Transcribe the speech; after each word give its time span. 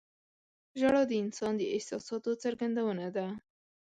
•ژړا 0.79 1.01
د 1.07 1.11
انسان 1.23 1.53
د 1.57 1.63
احساساتو 1.75 2.31
څرګندونه 2.43 3.05
ده. 3.15 3.27